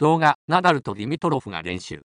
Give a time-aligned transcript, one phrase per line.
[0.00, 2.06] 動画、ナダルとディミトロフが練習。